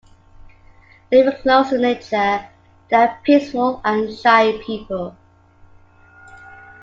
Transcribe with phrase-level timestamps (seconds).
[1.11, 2.49] Living close to nature,
[2.89, 5.15] they are a peaceful and shy people.